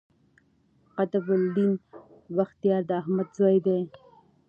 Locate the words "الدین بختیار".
1.39-2.81